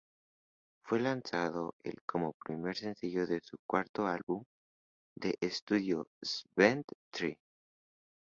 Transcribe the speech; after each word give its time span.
Fue 0.83 0.99
lanzado 0.99 1.75
el 1.83 2.01
como 2.07 2.33
primer 2.43 2.75
sencillo 2.75 3.27
de 3.27 3.39
su 3.39 3.57
cuarto 3.69 4.07
álbum 4.07 4.43
de 5.13 5.35
estudio 5.41 6.07
Seventh 6.23 6.87
Tree. 7.11 7.37